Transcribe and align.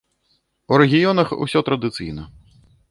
У 0.71 0.79
рэгіёнах 0.83 1.37
усё 1.47 1.59
традыцыйна. 1.69 2.23